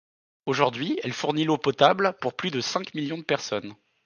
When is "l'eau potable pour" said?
1.43-2.33